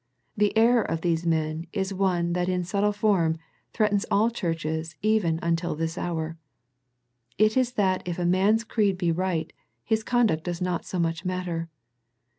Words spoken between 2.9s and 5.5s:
form, threatens all churches even